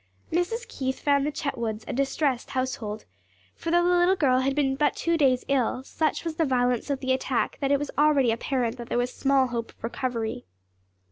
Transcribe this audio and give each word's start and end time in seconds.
Mrs. 0.31 0.67
Keith 0.67 0.99
found 0.99 1.27
the 1.27 1.31
Chetwoods 1.31 1.83
a 1.87 1.93
distressed 1.93 2.49
household; 2.49 3.05
for 3.53 3.69
though 3.69 3.83
the 3.87 3.95
little 3.95 4.15
girl 4.15 4.39
had 4.39 4.55
been 4.55 4.75
but 4.75 4.95
two 4.95 5.15
days 5.15 5.45
ill, 5.47 5.83
such 5.83 6.23
was 6.25 6.37
the 6.37 6.43
violence 6.43 6.89
of 6.89 7.01
the 7.01 7.13
attack 7.13 7.59
that 7.61 7.71
it 7.71 7.77
was 7.77 7.91
already 7.99 8.31
apparent 8.31 8.77
that 8.77 8.89
there 8.89 8.97
was 8.97 9.13
small 9.13 9.49
hope 9.49 9.69
of 9.73 9.83
recovery. 9.83 10.47